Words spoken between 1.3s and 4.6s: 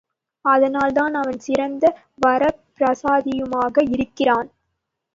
சிறந்த வரப்பிரசாதியுமாக இருக்கிறான்.